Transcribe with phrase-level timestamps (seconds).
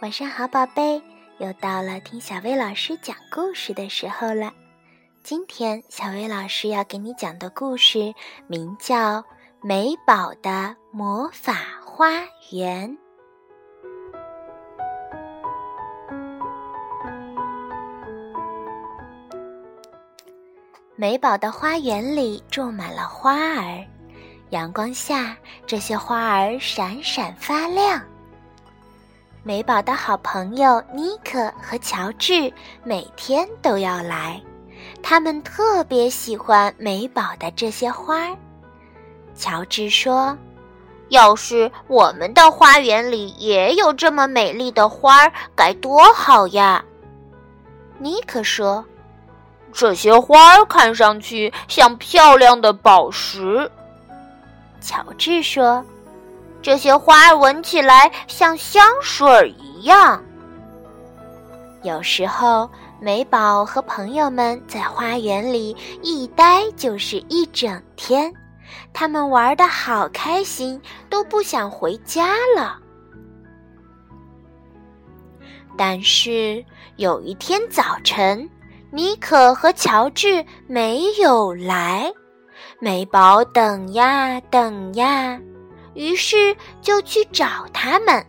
[0.00, 1.02] 晚上好，宝贝，
[1.38, 4.52] 又到了听小薇老师讲故事的时候了。
[5.24, 8.14] 今天小薇老师要给你讲的故事
[8.46, 9.22] 名叫
[9.60, 11.52] 《美宝的魔法
[11.84, 12.12] 花
[12.52, 12.96] 园》。
[20.94, 23.84] 美宝的花园里种满了花儿，
[24.50, 25.36] 阳光下，
[25.66, 28.00] 这些花儿闪闪发亮。
[29.48, 32.52] 美宝的好朋友尼克和乔治
[32.84, 34.38] 每天都要来，
[35.02, 38.28] 他们特别喜欢美宝的这些花。
[39.34, 40.36] 乔治说
[41.08, 46.84] ：“要是我们的花园里也有这么美丽的花儿，该多好呀！”
[47.96, 48.84] 尼克说
[49.72, 53.70] ：“这些花儿看上去像漂亮的宝石。”
[54.78, 55.82] 乔治说。
[56.68, 60.22] 这些花闻起来像香水一样。
[61.82, 62.68] 有时候，
[63.00, 68.30] 美宝和朋友们在花园里一待就是一整天，
[68.92, 72.78] 他们玩的好开心，都不想回家了。
[75.74, 76.62] 但是
[76.96, 78.46] 有一天早晨，
[78.90, 82.12] 妮可和乔治没有来，
[82.78, 85.40] 美宝等呀等呀。
[85.98, 88.24] 于是就去找他们，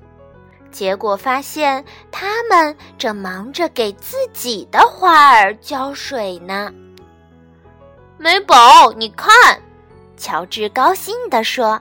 [0.71, 6.73] 结果发现他们正忙着给自己的花儿浇水呢。
[8.17, 9.61] 美宝，你看，
[10.17, 11.79] 乔治高兴地说：“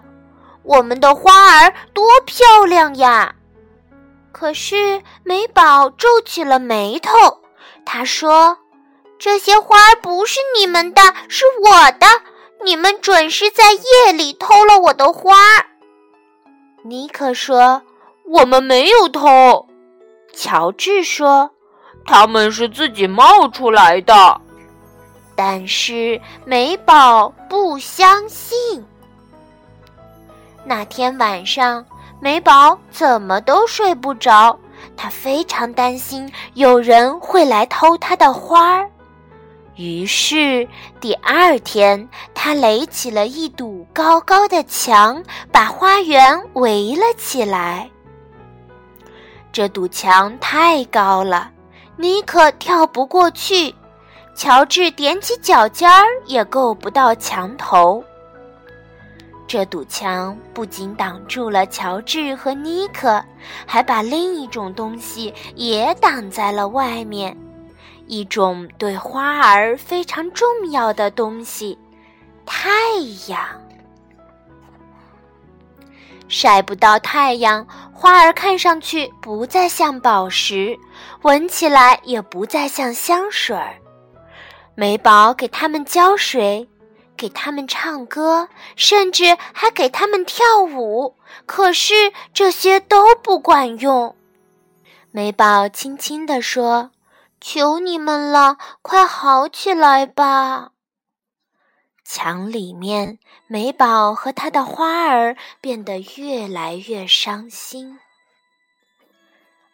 [0.63, 3.35] 我们的花儿多漂亮呀！”
[4.31, 7.41] 可是美宝皱起了眉头，
[7.87, 8.59] 他说
[9.19, 12.07] ：“这些花儿不是你们的，是我的，
[12.63, 15.35] 你们准是在夜里偷了我的花。”
[16.83, 17.83] 尼克说
[18.25, 19.67] ：“我们没有偷。”
[20.33, 21.51] 乔治说
[22.07, 24.41] ：“他们是自己冒出来的。”
[25.35, 28.85] 但是美宝不相信。
[30.65, 31.85] 那天晚上，
[32.21, 34.59] 美宝怎么都睡不着，
[34.97, 38.91] 她非常担心有人会来偷她的花儿。
[39.79, 40.67] 于是
[41.01, 45.23] 第二天，他垒起了一堵高高的墙，
[45.53, 47.89] 把花园围了起来。
[49.53, 51.53] 这堵墙太高了，
[51.97, 53.73] 尼克跳不过去，
[54.35, 58.03] 乔治踮起脚尖儿也够不到墙头。
[59.47, 63.25] 这堵墙不仅挡住了乔治和尼克，
[63.65, 67.37] 还把另一种东西也挡在了外面。
[68.09, 71.79] 一种对花儿非常重要的东西——
[72.45, 72.71] 太
[73.29, 73.39] 阳。
[76.27, 80.79] 晒不到太阳，花儿看上去不再像宝石，
[81.23, 83.77] 闻起来也不再像香水儿。
[84.75, 86.69] 美宝给它们浇水，
[87.17, 91.15] 给它们唱歌，甚至还给它们跳舞，
[91.47, 94.15] 可是这些都不管用。
[95.11, 96.91] 美宝轻轻地说。
[97.41, 100.71] 求你们了，快好起来吧！
[102.05, 108.01] 墙里面，美宝和他的花儿变得越来越伤心，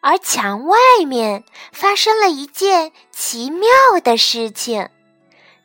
[0.01, 0.77] 而墙外
[1.07, 3.69] 面发生了一件奇妙
[4.03, 4.89] 的事情。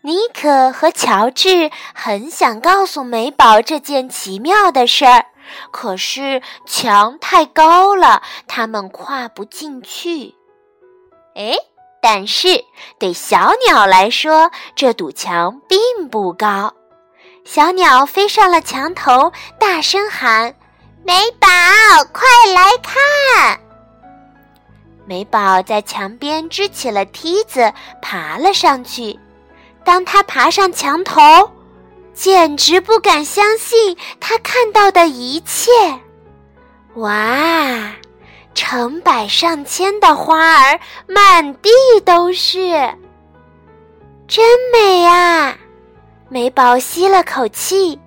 [0.02, 5.26] 尼克和乔治很想告诉美宝这件奇妙的事儿，
[5.70, 10.36] 可是墙太高了，他们跨不进去。
[11.34, 11.54] 哎！
[12.02, 12.64] 但是，
[12.98, 15.78] 对小鸟来说，这堵墙并
[16.08, 16.72] 不高。
[17.44, 20.54] 小鸟飞上了墙头，大声喊
[21.04, 21.48] ：“美宝，
[22.12, 23.60] 快来看！”
[25.06, 29.18] 美宝在墙边支起了梯子，爬了上去。
[29.84, 31.50] 当他爬上墙头，
[32.14, 35.70] 简直不敢相信他看到的一切。
[36.94, 37.92] 哇！
[38.54, 41.70] 成百上千的花儿满地
[42.04, 42.92] 都是，
[44.28, 45.56] 真美啊！
[46.28, 47.98] 美宝吸了口气。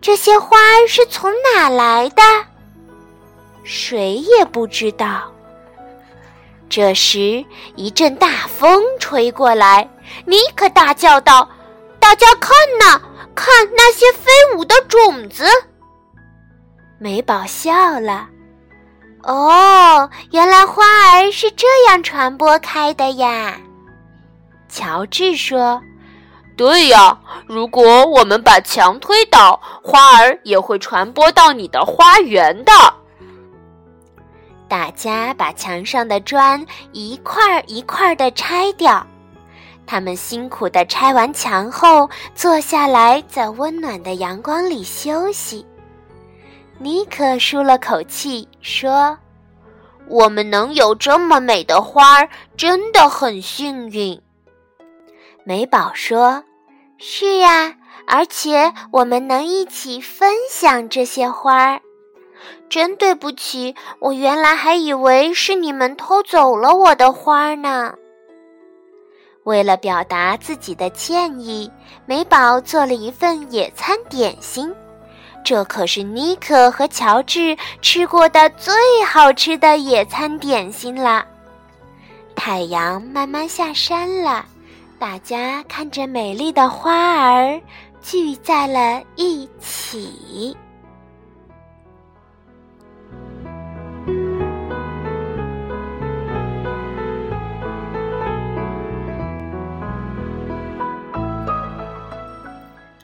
[0.00, 2.22] 这些花儿是从哪来的？
[3.62, 5.22] 谁也不知道。
[6.68, 7.44] 这时，
[7.76, 9.88] 一阵大风吹过来，
[10.26, 11.48] 尼克大叫道
[12.00, 13.00] ：“大家看呐，
[13.34, 15.44] 看那些飞舞的种子！”
[16.98, 18.28] 美宝笑了。
[19.26, 23.58] 哦，原来花儿是这样传播开的呀！
[24.68, 25.80] 乔治说
[26.56, 32.72] ：“对呀，如果我们把墙推倒，花儿也会传播到你的花园的。”
[34.68, 39.06] 大家把墙上的砖一块一块的拆掉。
[39.86, 45.64] 他们辛苦地拆完墙后，坐下来在温暖的阳光里休息。
[46.78, 49.16] 尼克舒了口气说
[50.08, 54.20] ：“我们能有这么美的花儿，真的很幸运。”
[55.44, 56.44] 美宝说
[56.98, 57.74] ：“是呀，
[58.06, 61.80] 而且我们能一起分享这些花儿。”
[62.68, 67.94] 真对不起，我原来还以为是你们偷走了我的花呢。
[69.44, 71.70] 为了表达自己的歉意，
[72.04, 74.74] 美宝做了一份野餐点心。
[75.44, 78.74] 这可是尼克和乔治吃过的最
[79.06, 81.24] 好吃的野餐点心了。
[82.34, 84.44] 太阳慢慢下山了，
[84.98, 87.60] 大家看着美丽的花儿
[88.00, 90.56] 聚在了一起。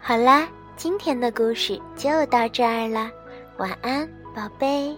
[0.01, 0.49] 好啦，
[0.83, 3.11] 今天的故事就到这儿了，
[3.59, 4.97] 晚安，宝贝。